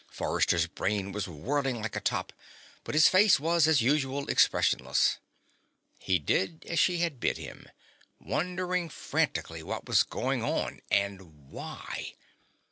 [0.09, 2.33] Forrester's brain was whirling like a top,
[2.83, 5.19] but his face was, as usual, expressionless.
[5.99, 7.67] He did as she had bid him,
[8.19, 12.15] wondering frantically what was going on, and why?